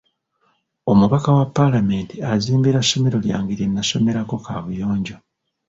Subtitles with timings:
[0.91, 5.17] Omubaka wa palamenti azimbira ssomero lyange lye nnasomerako kaabuyonjo.